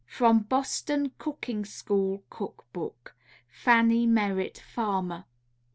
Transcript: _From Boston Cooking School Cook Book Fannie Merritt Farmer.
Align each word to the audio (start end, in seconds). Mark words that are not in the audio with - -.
_From 0.11 0.49
Boston 0.49 1.11
Cooking 1.19 1.63
School 1.63 2.23
Cook 2.31 2.65
Book 2.73 3.13
Fannie 3.47 4.07
Merritt 4.07 4.57
Farmer. 4.57 5.25